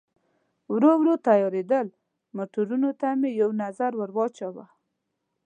[0.73, 1.87] ورو ورو تیارېدل،
[2.37, 4.65] موټرونو ته مې یو نظر ور واچاوه.